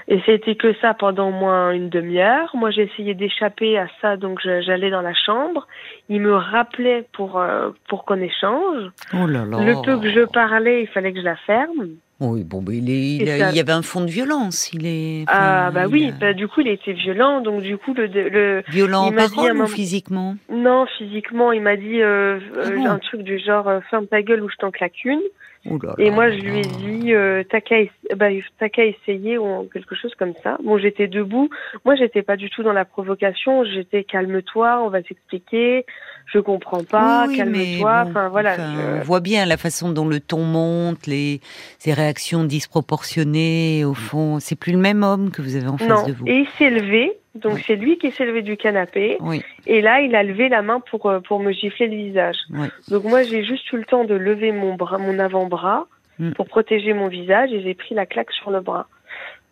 [0.09, 2.51] Et c'était que ça pendant au moins une demi-heure.
[2.55, 5.67] Moi, j'ai essayé d'échapper à ça, donc j'allais dans la chambre.
[6.09, 8.91] Il me rappelait pour euh, pour qu'on échange.
[9.15, 9.59] Oh là là.
[9.65, 11.88] Le peu que je parlais, il fallait que je la ferme.
[12.21, 14.73] Oui, bon, ben, il, est- il ça- y avait un fond de violence.
[14.73, 15.25] Il est.
[15.27, 18.62] Ah bah oui, a- bah, du coup il était violent, donc du coup le, le
[18.69, 20.37] Violent en il m'a dit à un parole ou physiquement?
[20.49, 24.07] Non physiquement il m'a dit euh, euh, Ah bon un truc du genre euh, ferme
[24.07, 25.21] ta gueule ou je t'en claque une.
[25.64, 28.27] Là Et là moi, là je lui ai dit, euh, t'as qu'à ess- bah,
[28.59, 30.59] t'as qu'à essayer ou quelque chose comme ça.
[30.64, 31.51] Bon, j'étais debout.
[31.85, 33.64] Moi, j'étais pas du tout dans la provocation.
[33.64, 35.87] J'étais calme-toi, on va s'expliquer.
[36.27, 38.05] Je comprends pas, Oui, calme-toi.
[38.05, 38.55] bon, enfin, voilà.
[38.55, 41.40] enfin, je- On voit bien la façon dont le ton monte, les,
[41.79, 43.85] ces réactions disproportionnées.
[43.85, 46.07] Au fond, c'est plus le même homme que vous avez en face Non.
[46.07, 46.27] de vous.
[46.27, 47.12] Et il s'est levé.
[47.35, 49.16] Donc, c'est lui qui s'est levé du canapé.
[49.21, 52.37] Oui, Et là, il a levé la main pour, euh, pour me gifler le visage.
[52.51, 52.68] oui.
[52.88, 55.87] Donc, moi, j'ai juste eu le temps de lever mon bras, mon avant-bras
[56.18, 56.33] Mm.
[56.33, 58.87] pour protéger mon visage et j'ai pris la claque sur le bras.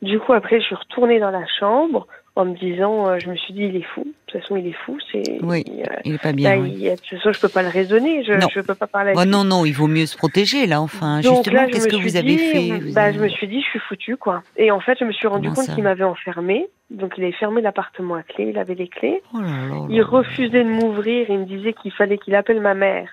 [0.03, 3.37] Du coup, après, je suis retournée dans la chambre en me disant, euh, je me
[3.37, 4.03] suis dit, il est fou.
[4.05, 4.99] De toute façon, il est fou.
[5.11, 6.59] C'est, Oui, il, euh, Il est pas bah, bien.
[6.61, 6.75] oui.
[6.79, 8.23] il- de toute façon, je peux pas le raisonner.
[8.25, 9.13] Je, je peux pas parler.
[9.13, 9.31] Avec lui.
[9.31, 10.81] non, non, il vaut mieux se protéger là.
[10.83, 13.63] Enfin, Donc justement, qu'est-ce me que vous avez fait bah, avez- je me suis dit,
[13.63, 14.43] je suis foutue, quoi.
[14.59, 16.67] Et en fait, je me suis rendu Comment compte qu'il m'avait enfermée.
[16.91, 18.49] Donc, il avait fermé l'appartement à clé.
[18.51, 19.23] Il avait les clés.
[19.33, 21.31] Oh là là Il refusait de m'ouvrir.
[21.31, 23.09] Il me disait qu'il fallait qu'il appelle ma mère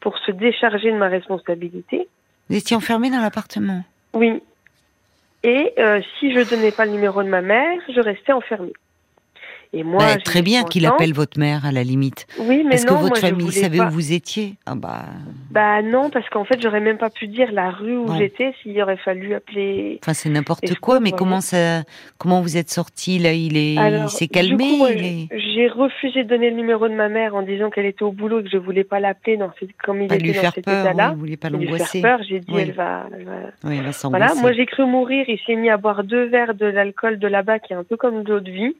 [0.00, 2.08] pour se décharger de ma responsabilité.
[2.48, 3.82] Vous étiez enfermé dans l'appartement?
[4.12, 4.40] Oui.
[5.42, 8.72] Et euh, si je donnais pas le numéro de ma mère, je restais enfermée.
[9.72, 12.26] Et moi, Bah, j'ai très bien qu'il appelle votre mère à la limite.
[12.38, 13.86] Oui, mais Est-ce que votre moi, famille savait pas.
[13.88, 14.54] où vous étiez?
[14.64, 15.04] Ah bah.
[15.50, 18.80] Bah non, parce qu'en fait, j'aurais même pas pu dire la rue où j'étais s'il
[18.80, 19.98] aurait fallu appeler.
[20.02, 21.82] Enfin, c'est n'importe quoi, mais comment ça,
[22.18, 23.18] comment vous êtes sorti?
[23.18, 24.64] Là Il est, il Alors, s'est du calmé.
[24.64, 25.38] il est...
[25.56, 28.40] J'ai refusé de donner le numéro de ma mère en disant qu'elle était au boulot
[28.40, 30.52] et que je voulais pas l'appeler dans cette, comme il Pas était lui dans faire
[30.54, 30.84] cet peur.
[30.86, 31.10] état-là.
[31.14, 32.00] oui, voulez pas Et lui faire l'angoisser.
[32.02, 32.62] peur, j'ai dit Oui.
[32.62, 33.32] elle va, elle va-
[33.64, 34.08] Oui, elle va.
[34.10, 37.26] Voilà, moi j'ai cru mourir, il s'est mis à boire deux verres de l'alcool de
[37.28, 38.76] là-bas qui est un peu comme de l'eau de vie.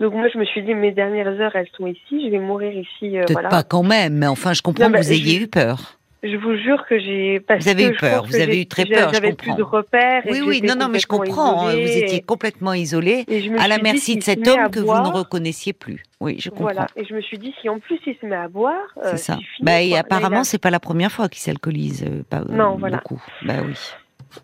[0.00, 2.72] Donc moi je me suis dit mes dernières heures elles sont ici, je vais mourir
[2.72, 3.16] ici.
[3.18, 3.48] euh, Peut-être voilà.
[3.50, 5.96] pas quand même, mais enfin, je comprends Non, que bah, vous ayez eu peur.
[6.22, 9.14] Je vous jure que j'ai Vous avez eu peur, vous avez eu très peur, je
[9.14, 9.56] J'avais plus comprends.
[9.56, 10.22] de repères.
[10.28, 11.66] Oui, oui, non, non, mais je comprends.
[11.66, 13.24] hein, isolée Vous étiez complètement isolé
[13.58, 16.02] à la merci de cet homme que vous ne reconnaissiez plus.
[16.20, 16.64] Oui, je comprends.
[16.64, 19.12] Voilà, et je me suis dit si en plus il se met à boire, euh,
[19.12, 19.36] C'est ça.
[19.36, 22.04] fini, bah, et apparemment, a- c'est pas la première fois qu'il s'alcoolise.
[22.06, 22.98] euh, pas, euh, Non, voilà.
[22.98, 23.22] Beaucoup.
[23.42, 23.74] Bah oui.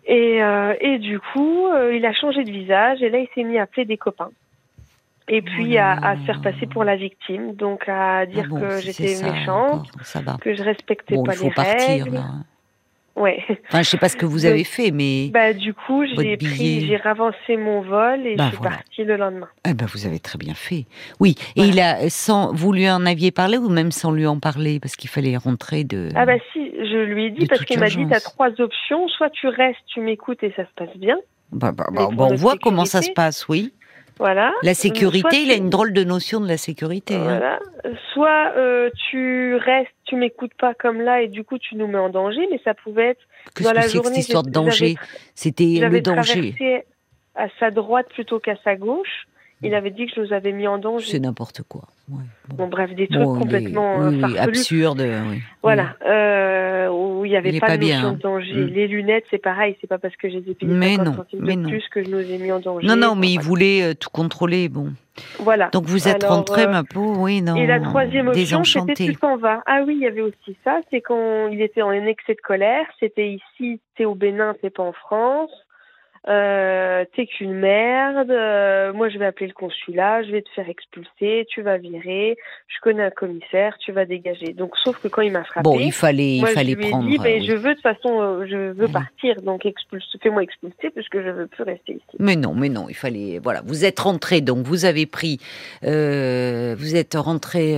[0.07, 3.43] Et, euh, et du coup, euh, il a changé de visage et là, il s'est
[3.43, 4.29] mis à appeler des copains.
[5.29, 8.59] Et puis là à, se faire passer pour la victime, donc à dire Ah bon,
[8.61, 10.37] que j'étais méchante, ça va.
[10.39, 12.15] que je respectais Bon, pas il faut les partir règles.
[12.15, 12.25] là.
[13.17, 13.43] Ouais.
[13.67, 16.37] Enfin, je sais pas ce que vous Donc, avez fait, mais Bah du coup, j'ai
[16.37, 18.75] pris, j'ai ravancé mon vol et Bah, je suis voilà.
[18.75, 19.47] partie le lendemain.
[19.67, 20.85] eh ben, vous avez très bien fait.
[21.19, 24.39] Oui, et il a sans vous lui en aviez parlé ou même sans lui en
[24.39, 24.79] parler?
[24.79, 26.09] Parce qu'il fallait rentrer de.
[26.15, 29.31] Ah bah si, je lui ai dit parce qu'il m'a dit t'as trois options, soit
[29.31, 31.17] tu restes, tu m'écoutes et ça se passe bien,
[31.51, 33.73] Bah, bah, bah, bah, on voit comment ça se passe, oui.
[34.19, 34.53] Voilà.
[34.63, 37.15] La Soit sécurité, il a une drôle de notion de la sécurité.
[37.15, 37.23] hein.
[37.23, 37.59] Voilà.
[38.13, 41.97] Soit euh, tu restes, tu m'écoutes pas comme là et du coup tu nous mets
[41.97, 43.21] en danger, mais ça pouvait être
[43.55, 44.09] Qu'est-ce dans que la que journée.
[44.09, 44.95] cette histoire de danger?
[45.35, 46.53] C'était le danger.
[46.53, 46.85] traversé
[47.35, 49.27] à sa droite plutôt qu'à sa gauche.
[49.63, 51.09] Il avait dit que je nous avais mis en danger.
[51.09, 51.81] C'est n'importe quoi.
[52.11, 52.55] Ouais, bon.
[52.55, 54.39] Bon, bref, des trucs Bon, complètement euh, oui, farfelus.
[54.39, 55.01] absurde.
[55.29, 55.39] oui.
[55.63, 58.53] Voilà, euh, où il n'y avait Il pas, de notion bien, de danger.
[58.53, 58.67] Mm.
[58.67, 61.55] Les lunettes, c'est pareil, c'est pas parce que j'ai payé Mais 50 non, centimes mais
[61.55, 61.69] de non.
[61.69, 62.85] plus que je nous ai mis en danger.
[62.87, 64.69] Non, non, mais il voulait euh, tout contrôler.
[64.69, 64.89] Bon.
[65.39, 65.69] Voilà.
[65.73, 67.55] Donc vous êtes Alors, rentré, euh, ma peau, oui, non.
[67.55, 69.05] Et la troisième option, c'était désenchanté.
[69.07, 69.63] tu t'en vas.
[69.65, 72.85] Ah oui, il y avait aussi ça, c'est quand il était en excès de colère,
[72.99, 75.49] c'était ici, t'es au Bénin, t'es pas en France,
[76.27, 80.67] euh, t'es qu'une merde, euh, moi je vais appeler le consulat, je vais te faire
[80.69, 82.35] expulser, tu vas virer,
[82.67, 84.53] je connais un commissaire, tu vas dégager.
[84.53, 86.85] Donc sauf que quand il m'a frappé, Bon, il fallait, il moi fallait je lui
[86.87, 87.07] ai prendre.
[87.09, 87.45] dit, euh, oui.
[87.45, 88.91] je veux de toute façon, euh, je veux Oui.
[88.91, 92.17] partir, donc expulse, fais-moi expulser parce que je veux plus rester ici.
[92.19, 93.39] Mais non, mais non, il fallait.
[93.41, 95.39] Voilà, vous êtes rentré, donc vous avez pris.
[95.85, 97.75] euh, vous êtes rentré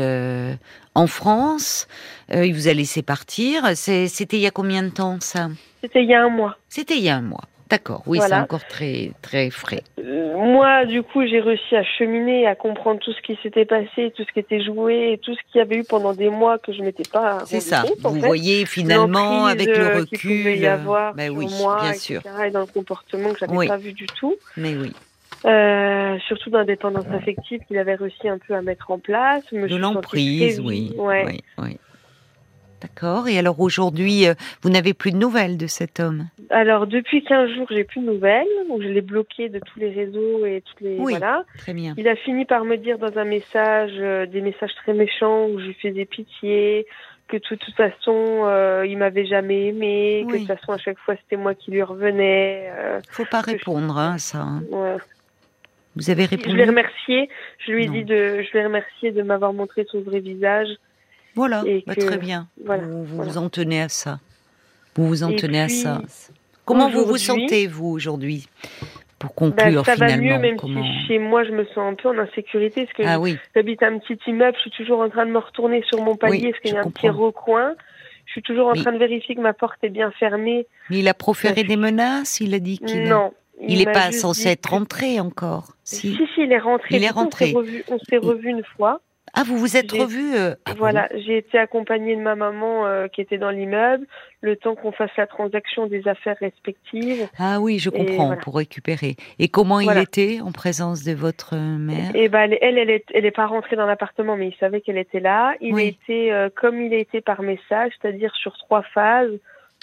[0.95, 1.87] en France.
[2.33, 3.63] euh, il vous a laissé partir.
[3.75, 5.49] C'était il y a combien de temps ça?
[5.81, 6.57] C'était il y a un mois.
[6.67, 7.43] C'était il y a un mois.
[7.69, 8.01] D'accord.
[8.07, 8.37] Oui, Voilà.
[8.37, 9.83] c'est encore très très frais.
[9.99, 14.11] Euh, moi, du coup, j'ai réussi à cheminer, à comprendre tout ce qui s'était passé,
[14.15, 16.57] tout ce qui était joué, et tout ce qu'il y avait eu pendant des mois
[16.57, 17.83] que je m'étais pas C'est ça.
[17.87, 18.25] compte, en Vous fait.
[18.27, 20.17] voyez finalement avec le euh, recul.
[20.17, 22.41] qu'il pouvait y euh, avoir ben sur oui, moi, bien etc., sûr.
[22.43, 23.67] et dans le comportement que j'avais Oui.
[23.67, 24.35] pas vu du tout.
[24.57, 24.91] Mais oui.
[25.45, 29.43] Euh, surtout dans la dépendance affective qu'il avait réussi un peu à mettre en place.
[29.51, 30.91] Je me De l'emprise, très- oui.
[30.97, 31.23] Ouais.
[31.27, 31.77] oui, oui.
[32.81, 33.27] D'accord.
[33.27, 36.27] Et alors aujourd'hui, euh, vous n'avez plus de nouvelles de cet homme?
[36.49, 38.47] Alors, depuis 15 jours, j'ai plus de nouvelles.
[38.69, 40.97] Donc, je l'ai bloqué de tous les réseaux et toutes les.
[40.97, 41.11] Oui.
[41.11, 41.43] Voilà.
[41.57, 41.93] Très bien.
[41.97, 45.59] Il a fini par me dire dans un message euh, des messages très méchants où
[45.59, 46.87] je lui faisais pitié,
[47.27, 50.99] que de toute façon, euh, il m'avait jamais aimé, que de toute façon, à chaque
[50.99, 52.71] fois, c'était moi qui lui revenais.
[52.75, 54.39] Euh, Faut pas répondre à hein, ça.
[54.39, 54.63] Hein.
[55.95, 56.51] Vous avez répondu.
[56.51, 57.29] Je l'ai remercié.
[57.59, 60.69] Je lui ai dit de, je l'ai remercié de m'avoir montré son vrai visage.
[61.35, 62.47] Voilà, bah, très bien.
[62.57, 64.19] vous vous en tenez à ça.
[64.95, 66.01] Vous vous en tenez à ça.
[66.65, 68.47] Comment vous vous sentez, vous, aujourd'hui
[69.19, 72.07] pour conclure bah, ça va mieux, même si chez moi je me sens un peu
[72.07, 73.37] en insécurité, parce que ah, oui.
[73.53, 76.51] j'habite un petit immeuble, je suis toujours en train de me retourner sur mon palier,
[76.51, 77.75] parce qu'il y a un petit recoin.
[78.25, 80.67] Je suis toujours en train de vérifier que ma porte est bien fermée.
[80.91, 83.09] Mais il a proféré des menaces Il a dit qu'il...
[83.09, 83.33] Non.
[83.67, 85.73] Il n'est pas censé être rentré encore.
[85.83, 86.15] Si.
[86.15, 86.95] si, il est rentré.
[86.95, 87.53] Il est rentré.
[87.89, 89.01] On s'est revu, revu, une fois.
[89.33, 93.07] Ah, vous vous êtes revus euh, ah Voilà, j'ai été accompagnée de ma maman euh,
[93.07, 94.05] qui était dans l'immeuble,
[94.41, 97.27] le temps qu'on fasse la transaction des affaires respectives.
[97.37, 99.15] Ah oui, je comprends, pour récupérer.
[99.37, 102.15] Et comment il était en présence de votre mère?
[102.15, 104.97] Et ben, elle, elle, est, elle est pas rentrée dans l'appartement, mais il savait qu'elle
[104.97, 105.55] était là.
[105.61, 109.31] Il était euh, comme il a été par message, c'est-à-dire sur trois phases,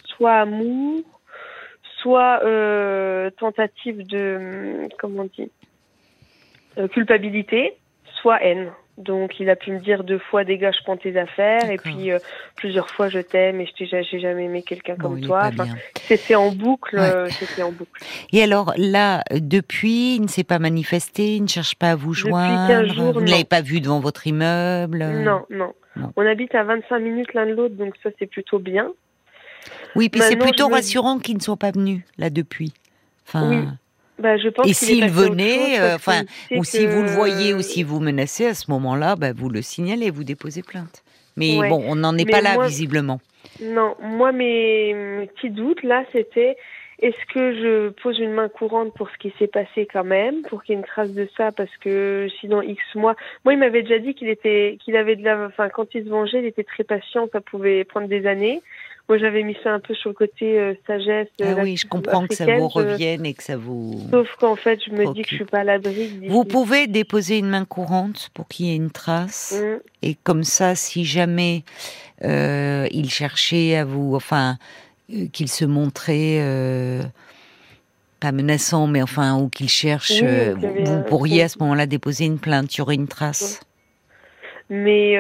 [0.05, 1.03] soit amour,
[2.03, 2.41] soit
[3.39, 5.51] tentative de, comment on dit,
[6.93, 7.75] culpabilité,
[8.21, 8.71] soit haine.
[8.99, 12.19] Donc il a pu me dire deux fois dégage prends tes affaires et puis euh,
[12.55, 15.51] plusieurs fois je t'aime et je t'ai j'ai jamais aimé quelqu'un comme toi.
[16.03, 18.03] c'était en boucle, euh, c'était en boucle.
[18.33, 22.15] Et alors là depuis il ne s'est pas manifesté, il ne cherche pas à vous
[22.15, 22.87] joindre.
[22.87, 24.99] Jours, vous ne l'avez pas vu devant votre immeuble?
[24.99, 25.75] Non, non,
[26.17, 28.91] On habite à 25 minutes l'un de l'autre donc ça c'est plutôt bien.
[29.95, 32.73] Oui, puis c'est plutôt rassurant qu'ils ne soient pas venus là depuis.
[33.27, 33.69] Enfin, oui.
[34.19, 37.83] Bah, je pense et s'il venait, euh, enfin, ou si vous le voyez ou si
[37.83, 41.05] vous menacez, à ce moment-là, bah, vous le signalez, vous déposez plainte.
[41.37, 43.21] Mais bon, on n'en est pas là, visiblement.
[43.61, 46.57] Non, moi, mes, petits doutes, là, c'était
[47.01, 50.63] est-ce que je pose une main courante pour ce qui s'est passé quand même, pour
[50.63, 53.83] qu'il y ait une trace de ça, parce que sinon X mois, moi il m'avait
[53.83, 56.65] déjà dit qu'il était, qu'il avait de la, enfin quand il se vengeait, il était
[56.65, 58.63] très patient, ça pouvait prendre des années.
[59.09, 61.29] Moi, j'avais mis ça un peu sur le côté euh, sagesse.
[61.41, 64.01] Ah oui, je comprends que ça vous revienne et que ça vous.
[64.11, 66.11] Sauf qu'en fait, je me dis que je suis pas à l'abri.
[66.29, 69.61] Vous pouvez déposer une main courante pour qu'il y ait une trace.
[69.63, 69.79] Mm.
[70.03, 71.63] Et comme ça, si jamais
[72.25, 74.59] euh, il cherchait à vous, enfin,
[75.13, 77.03] euh, qu'il se montrait euh,
[78.21, 82.75] pas menaçant, mais enfin, ou qu'il cherche, vous, pourriez à ce moment-là déposer une plainte.
[82.75, 83.61] Il y aurait une trace.
[84.69, 85.13] Mais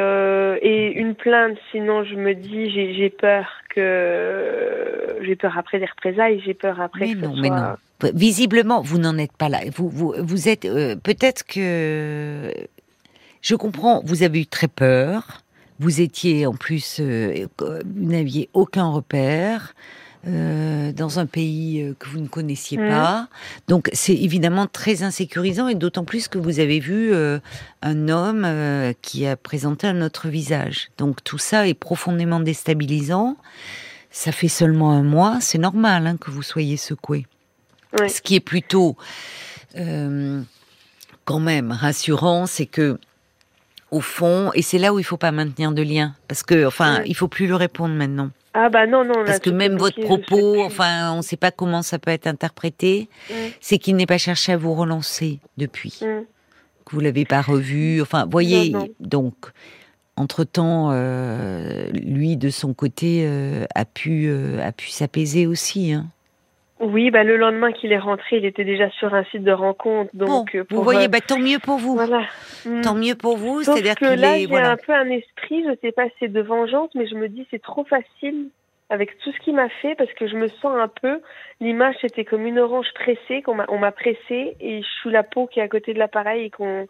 [0.62, 6.42] et une plainte, sinon je me dis j'ai peur que j'ai peur après des représailles,
[6.44, 7.76] j'ai peur après que non, mais non.
[8.14, 9.60] Visiblement, vous n'en êtes pas là.
[9.74, 12.52] Vous, vous, vous êtes euh, peut-être que
[13.40, 14.02] je comprends.
[14.04, 15.42] Vous avez eu très peur.
[15.78, 19.74] Vous étiez en plus, euh, vous n'aviez aucun repère.
[20.26, 22.88] Euh, dans un pays que vous ne connaissiez mmh.
[22.88, 23.28] pas.
[23.68, 27.12] Donc c'est évidemment très insécurisant et d'autant plus que vous avez vu
[27.82, 28.46] un homme
[29.02, 30.88] qui a présenté un autre visage.
[30.98, 33.36] Donc tout ça est profondément déstabilisant.
[34.10, 37.26] Ça fait seulement un mois, c'est normal hein, que vous soyez secoué.
[38.08, 38.96] Ce qui est plutôt
[39.76, 40.42] euh,
[41.24, 42.98] quand même rassurant, c'est que
[43.90, 47.02] au fond, et c'est là où il faut pas maintenir de lien, parce que enfin,
[47.06, 48.30] il faut plus le répondre maintenant.
[48.58, 49.22] Ah bah non non.
[49.26, 53.10] Parce que même votre propos, enfin, on ne sait pas comment ça peut être interprété.
[53.60, 58.00] C'est qu'il n'est pas cherché à vous relancer depuis, que vous l'avez pas revu.
[58.00, 59.34] Enfin, voyez, donc
[60.16, 65.92] entre-temps, euh, lui, de son côté, euh, a pu, a pu s'apaiser aussi.
[65.92, 66.06] Hein.
[66.78, 70.10] Oui, bah, le lendemain qu'il est rentré, il était déjà sur un site de rencontre.
[70.14, 71.94] Donc, euh, vous voyez, euh, bah, tant mieux pour vous.
[71.94, 72.22] Voilà.
[72.82, 73.62] Tant mieux pour vous.
[73.62, 76.90] C'est-à-dire que là, j'ai un peu un esprit, je sais pas si c'est de vengeance,
[76.94, 78.50] mais je me dis c'est trop facile
[78.90, 81.20] avec tout ce qu'il m'a fait parce que je me sens un peu.
[81.60, 85.22] L'image c'était comme une orange pressée qu'on m'a, on m'a pressée et je suis la
[85.22, 86.86] peau qui est à côté de l'appareil et qu'on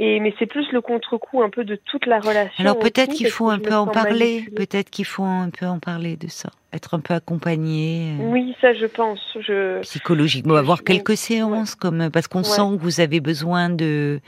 [0.00, 2.62] et mais c'est plus le contre-coup un peu de toute la relation.
[2.62, 4.46] Alors peut-être qu'il faut un peu en parler.
[4.54, 6.50] Peut-être qu'il faut un peu en parler de ça.
[6.72, 8.14] Être un peu accompagné.
[8.20, 9.18] Euh, oui, ça je pense.
[9.40, 9.80] Je...
[9.80, 14.20] Psychologiquement, avoir quelques séances comme parce qu'on sent que vous avez besoin de.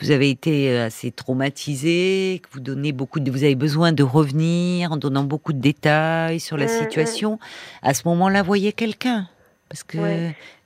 [0.00, 4.92] Vous avez été assez traumatisé, que vous donnez beaucoup de, vous avez besoin de revenir
[4.92, 6.78] en donnant beaucoup de détails sur la mm, mm.
[6.78, 7.38] situation.
[7.82, 9.28] À ce moment-là, voyez quelqu'un,
[9.68, 9.98] parce que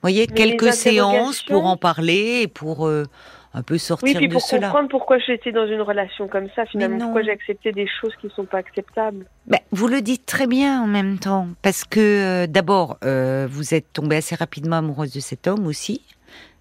[0.02, 3.04] voyez quelques séances pour en parler et pour euh,
[3.54, 6.64] un peu sortir oui, puis de pour comprendre pourquoi j'étais dans une relation comme ça,
[6.64, 9.26] finalement, pourquoi j'ai accepté des choses qui ne sont pas acceptables.
[9.46, 13.74] Ben, vous le dites très bien en même temps, parce que euh, d'abord, euh, vous
[13.74, 16.02] êtes tombée assez rapidement amoureuse de cet homme aussi.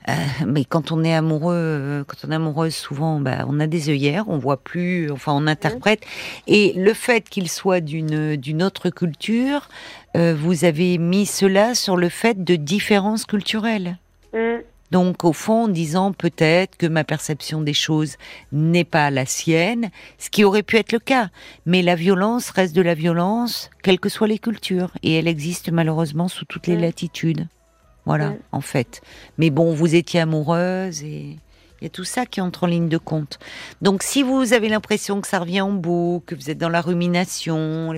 [0.10, 0.13] Euh,
[0.47, 4.25] mais quand on est amoureux, quand on est amoureuse, souvent, bah, on a des œillères,
[4.27, 6.01] on voit plus, enfin, on interprète.
[6.47, 9.69] Et le fait qu'il soit d'une d'une autre culture,
[10.15, 13.97] vous avez mis cela sur le fait de différences culturelles.
[14.34, 14.62] Mmh.
[14.91, 18.17] Donc au fond, en disant peut-être que ma perception des choses
[18.51, 21.30] n'est pas la sienne, ce qui aurait pu être le cas.
[21.65, 25.71] Mais la violence reste de la violence, quelles que soient les cultures, et elle existe
[25.71, 27.47] malheureusement sous toutes les latitudes.
[28.06, 29.01] Voilà, en fait.
[29.38, 31.38] Mais bon, vous étiez amoureuse et
[31.82, 33.39] il y a tout ça qui entre en ligne de compte.
[33.82, 36.82] Donc, si vous avez l'impression que ça revient en boucle, que vous êtes dans la
[36.82, 37.91] rumination,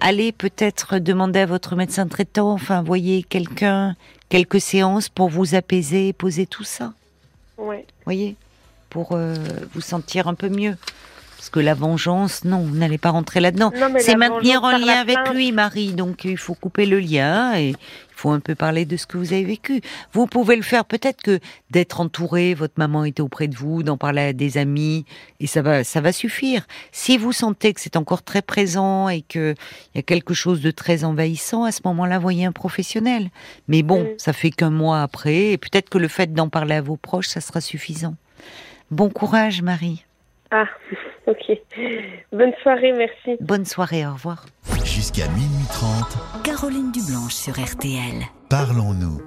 [0.00, 3.96] allez peut-être demander à votre médecin traitant, enfin, voyez quelqu'un,
[4.28, 6.92] quelques séances pour vous apaiser, poser tout ça.
[7.58, 7.78] Oui.
[8.04, 8.36] Voyez,
[8.90, 9.34] pour euh,
[9.74, 10.76] vous sentir un peu mieux.
[11.36, 13.70] Parce que la vengeance, non, vous n'allez pas rentrer là-dedans.
[13.98, 15.92] C'est maintenir un lien avec lui, Marie.
[15.92, 17.74] Donc il faut couper le lien et
[18.16, 19.82] faut un peu parler de ce que vous avez vécu.
[20.12, 21.38] Vous pouvez le faire peut-être que
[21.70, 25.04] d'être entouré, votre maman était auprès de vous, d'en parler à des amis
[25.38, 26.66] et ça va, ça va suffire.
[26.92, 29.54] Si vous sentez que c'est encore très présent et que
[29.94, 33.28] il y a quelque chose de très envahissant, à ce moment-là, voyez un professionnel.
[33.68, 34.18] Mais bon, mm.
[34.18, 37.28] ça fait qu'un mois après et peut-être que le fait d'en parler à vos proches,
[37.28, 38.16] ça sera suffisant.
[38.90, 40.05] Bon courage, Marie.
[40.58, 40.68] Ah,
[41.26, 41.58] ok.
[42.32, 43.36] Bonne soirée, merci.
[43.40, 44.46] Bonne soirée, au revoir.
[44.84, 46.42] Jusqu'à minuit 30.
[46.44, 48.22] Caroline Dublanche sur RTL.
[48.48, 49.14] Parlons-nous.